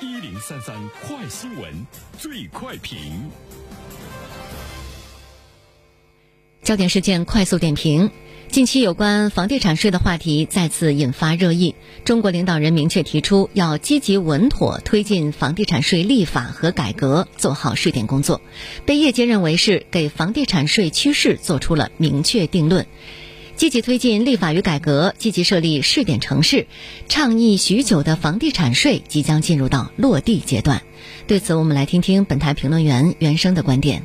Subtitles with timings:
[0.00, 1.72] 一零三三快新闻，
[2.16, 2.96] 最快评。
[6.62, 8.12] 焦点事件快速点评：
[8.48, 11.74] 近期有关房地产税的话题再次引发热议。
[12.04, 18.40] 中国领导人明确提出，要积极稳妥推进房地产税立法和改革，做好试点工作，
[18.86, 22.86] 被业界认为是给房地产税趋势做出了明确定论。
[23.58, 26.68] 积极推进立法与改革，积极设立试点城市，
[27.08, 30.80] 倡议许久的房地产税即将进入到落地阶段。
[31.26, 34.04] 对此，我们来听听本台评论员袁生的观点。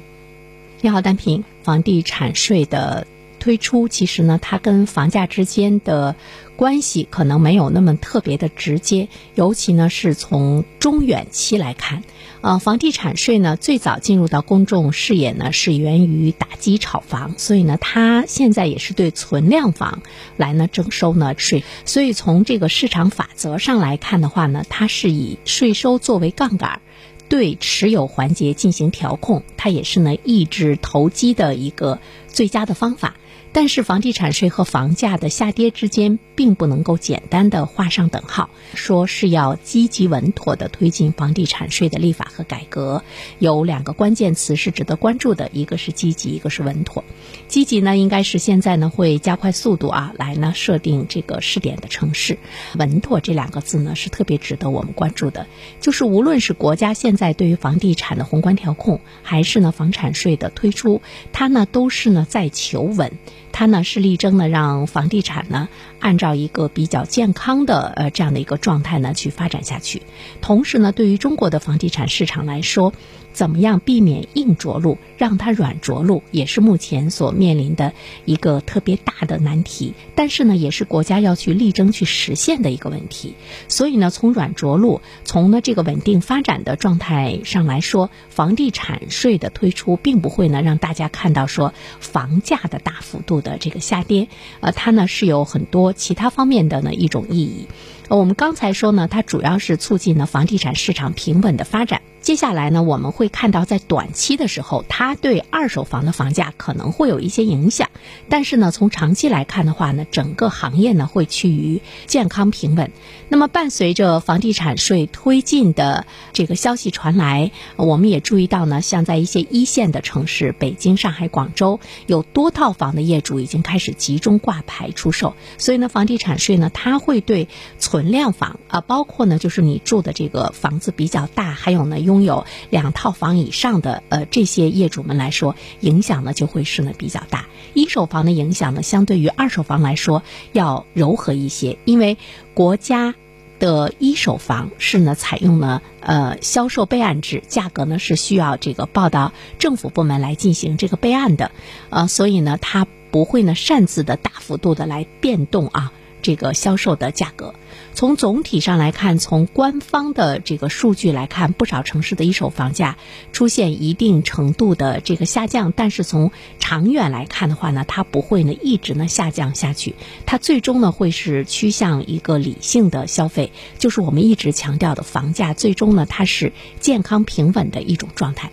[0.81, 3.05] 你好，单平，房地产税的。
[3.43, 6.15] 推出其实呢，它跟房价之间的
[6.55, 12.03] 关系可能没有那么特别的直接，尤其呢是从中远期来看，
[12.39, 20.03] 呃，房地产税呢最早进入到公众视野呢是源于打击炒房，所以呢它现在也是对存量房
[20.37, 26.79] 来呢征收呢税，所以从这个市场法则上来看的话呢，它是以税收作为杠杆，
[27.27, 31.99] 对持有环节进行调控，它也是呢抑制投机的一个
[32.33, 33.15] 最佳的方法。
[33.55, 43.03] 但是房地产税和房价的下跌之间，并不能够简单的画上等号，说是要积极稳妥的推进房地产税的立法和改革。
[43.37, 47.03] 有两个关键词是值得关注的，一个是积极，一个是稳妥。
[47.47, 52.39] 积极呢，应该是现在呢会加快速度啊，来呢设定这个试点的城市。
[52.73, 55.45] 稳妥这两个字呢是特别值得我们关注的，
[55.79, 63.11] 就是无论是国家现在对于房地产的宏观调控，还是呢房产税的推出，它呢都是呢在求稳。
[63.53, 65.69] 它呢是力争呢让房地产呢
[65.99, 70.01] 按照一个比较健康的呃这样的一个状态呢去发展下去，
[70.41, 72.91] 同时呢对于中国的房地产市场来说。
[73.33, 77.91] 怎么样避免硬着陆，让它软着陆，也是目前所面临的
[78.25, 79.95] 一个特别大的难题。
[80.13, 83.33] 但是呢，也是国家要去力争去实现的一个问题。
[83.67, 94.29] 所以呢，从软着陆，从呢这个稳定发展的状态上来说，房地产税的推出，并不会呢让大家看到说房价的大幅度的这个下跌。
[94.61, 97.67] 呃，它呢是有很多其他方面的呢一种意义。
[98.09, 102.01] 我们刚才说呢，它主要是促进了房地产市场平稳的发展。
[102.23, 107.89] 接下来呢，我们会看到在短期的时候，它对二手房的房价可能会有一些影响。
[108.29, 112.91] 但是呢，从长期来看的话呢，整个行业呢会趋于健康平稳。
[113.27, 125.35] 那么，伴随着房地产税推进的这个消息传来，我们也注意到呢，像在一些一线的城市，北京、上海、广州，有多套房的业主已经开始集中挂牌出售。
[125.57, 137.47] 所以呢，房地产税呢，它会对存量房啊，包括呢，就是你住的这个房子比较大，还有呢，用拥有两套房以上的呃这些业主们来说，影响呢就会是呢比较大。
[137.73, 142.19] 一手房的影响呢，相对于二手房来说要柔和一些，因为
[142.53, 143.15] 国家
[143.57, 151.49] 的一手房是呢采用了呃销售备案制，价格呢是需要这个报到政府部门来进行这个备案的，
[151.89, 155.91] 呃，所以呢它不会呢擅自的大幅度的来变动啊。
[156.23, 157.53] 这个销售的价格，
[157.93, 162.97] 从总体上来看，从官方的这个数据来看，不少城市的一手房价
[163.33, 165.71] 出现一定程度的这个下降。
[165.75, 169.93] 但是从长远来看的话呢，它不会呢一直呢下降下去，
[170.25, 178.49] 它最终呢会是趋向一个理性的消费，就是我们一直强调的房价最终呢它是健康平稳的一种状态。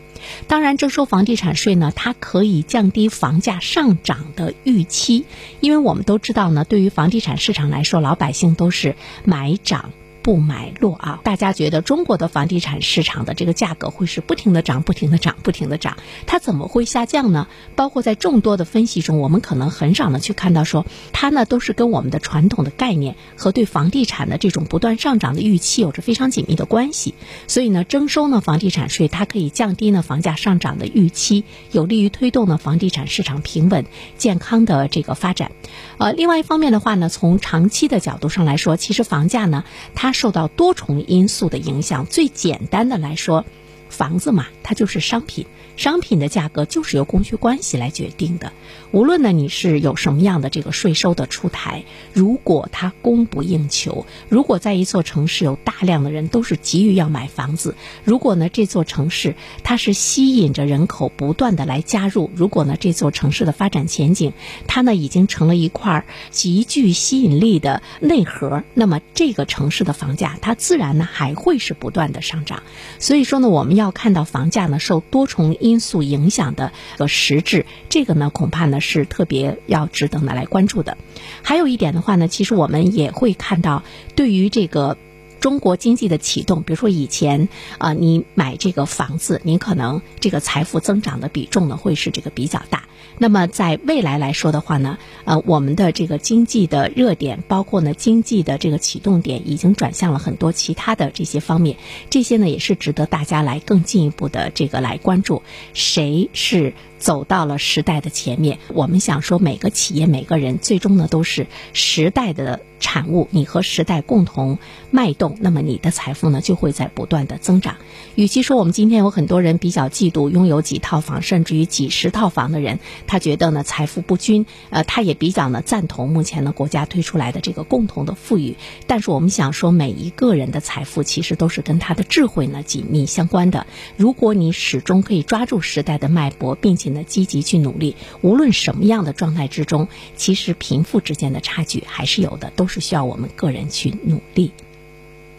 [0.47, 5.25] 当然，征收房地产税呢，它可以降低房价上涨的预期，
[5.60, 9.91] 因为我们都知道呢，对于房地产市场来说，老百姓都是买涨。
[10.22, 11.20] 不买落啊！
[11.25, 17.48] 大家觉得中国的房地产市场的这个价格会是不停的涨、不停的涨、不停的涨，它怎么会下降呢？
[17.75, 27.14] 包括在众多的分析中，我们可能很少呢去看到说它呢都是跟我们的传统的概念和对房地产的这种不断上涨的预期有着非常紧密的关系。
[27.47, 33.86] 所以呢，征收呢房地产税，它可以降低呢房价上涨的预期，有利于推动呢房地产市场平稳
[34.19, 35.53] 健康的这个发展。
[35.98, 39.64] 呃，另外一方面的话呢，从长期的角度上来说，其实房价呢
[39.94, 43.45] 它受到多重因素的影响，最简单的来说，
[43.91, 45.47] 房子嘛，它就是商品。
[45.77, 48.53] 商品的价格就是由供需关系来决定的。
[48.91, 64.34] 无论呢你是有什么样的这个税收的出台，如果它供不应求，如果在一座城市有大量的人都是急于要买房子，如果呢这座城市它是吸引着人口不断的来加入，如果呢这座城市的发展前景
[64.66, 72.63] 它呢已经成了一块极具吸引力的内核，那么这个城市的房价它自然呢还会是不断的上涨。
[72.98, 80.98] 所以说呢我们要要看到房价呢受多重因素影响的个实质，这个呢恐怕呢是特别要值得呢来关注的。
[81.42, 83.82] 还有一点的话呢，其实我们也会看到，
[84.15, 84.97] 对于这个
[85.41, 87.48] 中国经济的启动，比如说以前
[87.78, 92.84] 啊，你买这个房子，您可能这个财富增长的比重呢会是这个比较大。
[93.19, 101.77] 那么在未来来说的话呢，呃，我们的这个经济的热点，包括呢经济的这个启动点，已经转向了很多其他的这些方面。
[102.09, 105.43] 这些呢也是值得大家来更进一步的这个来关注，
[105.75, 108.60] 谁是走到了时代的前面？
[108.68, 112.60] 我们想说，每个企业、每个人，最终呢都是时代的。
[112.82, 114.58] 产物，你和时代共同
[114.91, 117.76] 脉动，那么你的财富呢就会在不断的增长。
[118.14, 128.56] 与其说我们今天有很多人比较嫉妒拥有几套房甚至于几十套房的人，他觉得呢财富不均，呃，他也比较呢赞同目前呢国家推出来的这个共同的富裕。
[128.86, 133.66] 但是我们想说，每一个人的财富其实都是跟他的智慧呢紧密相关的。
[133.98, 142.71] 如果你始终可以抓住时代的脉搏，并且呢积极去努力，无论什么样的状态之中，其实贫富之间的差距还是有的，都。
[142.71, 144.53] 是需要我们个人去努力。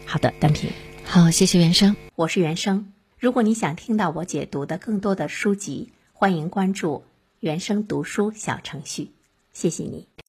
[0.06, 0.70] 好的，单平，
[1.06, 2.92] 好，谢谢原生，我是原生。
[3.18, 7.06] 如果你想听到我解读的更多的书籍，欢迎关注
[7.40, 9.12] 原生读书小程序。
[9.54, 10.11] 谢谢你。